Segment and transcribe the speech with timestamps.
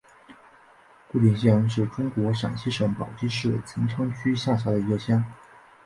[1.11, 5.23] 胡店乡是中国陕西省宝鸡市陈仓区下辖的一个乡。